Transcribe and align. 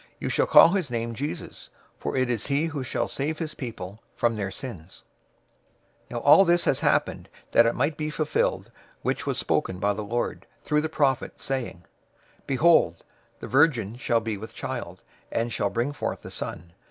You 0.19 0.29
shall 0.29 0.47
call 0.47 0.69
his 0.69 0.89
name 0.89 1.13
Jesus, 1.13 1.69
for 1.99 2.17
it 2.17 2.27
is 2.27 2.47
he 2.47 2.65
who 2.65 2.83
shall 2.83 3.07
save 3.07 3.37
his 3.37 3.53
people 3.53 3.99
from 4.15 4.35
their 4.35 4.49
sins." 4.49 5.03
001:022 6.05 6.09
Now 6.09 6.17
all 6.23 6.43
this 6.43 6.65
has 6.65 6.79
happened, 6.79 7.29
that 7.51 7.67
it 7.67 7.75
might 7.75 7.97
be 7.97 8.09
fulfilled 8.09 8.71
which 9.03 9.27
was 9.27 9.37
spoken 9.37 9.77
by 9.77 9.93
the 9.93 10.01
Lord 10.01 10.47
through 10.63 10.81
the 10.81 10.89
prophet, 10.89 11.39
saying, 11.39 11.83
001:023 12.47 12.47
"Behold, 12.47 13.03
the 13.41 13.47
virgin 13.47 13.95
shall 13.95 14.21
be 14.21 14.37
with 14.37 14.55
child, 14.55 15.03
and 15.31 15.53
shall 15.53 15.69
bring 15.69 15.93
forth 15.93 16.25
a 16.25 16.31
son. 16.31 16.73